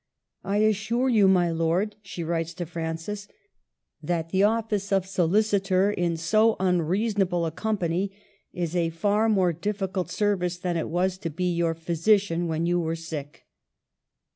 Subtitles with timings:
[0.27, 3.27] *' I assure you, my lord," she writes to Francis,"'
[4.01, 8.11] that the office of solicitor in so unreasonable a company
[8.51, 12.65] is a far more dif ficult service than it was to be your physician when
[12.65, 13.45] you were sick."